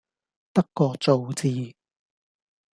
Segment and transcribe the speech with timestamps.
[0.53, 1.75] 得個做字